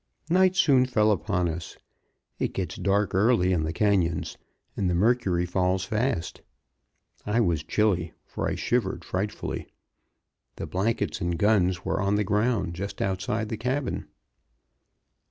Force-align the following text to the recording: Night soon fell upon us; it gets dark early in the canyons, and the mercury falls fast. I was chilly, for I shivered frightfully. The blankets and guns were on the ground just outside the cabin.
Night 0.31 0.55
soon 0.55 0.87
fell 0.87 1.11
upon 1.11 1.47
us; 1.47 1.77
it 2.39 2.55
gets 2.55 2.75
dark 2.75 3.13
early 3.13 3.53
in 3.53 3.61
the 3.65 3.71
canyons, 3.71 4.35
and 4.75 4.89
the 4.89 4.95
mercury 4.95 5.45
falls 5.45 5.85
fast. 5.85 6.41
I 7.23 7.39
was 7.39 7.61
chilly, 7.61 8.13
for 8.25 8.49
I 8.49 8.55
shivered 8.55 9.05
frightfully. 9.05 9.67
The 10.55 10.65
blankets 10.65 11.21
and 11.21 11.37
guns 11.37 11.85
were 11.85 12.01
on 12.01 12.15
the 12.15 12.23
ground 12.23 12.73
just 12.73 12.99
outside 12.99 13.49
the 13.49 13.57
cabin. 13.57 14.07